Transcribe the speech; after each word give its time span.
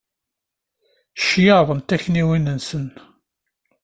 Ccyaḍ 1.19 1.67
n 1.77 1.79
tektiwin-nsen. 1.81 2.87